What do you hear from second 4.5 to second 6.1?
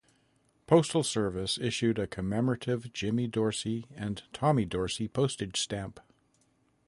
Dorsey postage stamp.